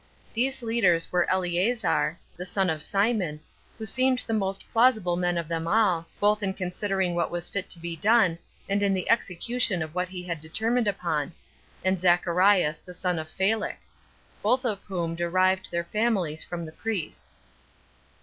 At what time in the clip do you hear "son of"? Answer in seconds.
2.43-2.81, 12.95-13.29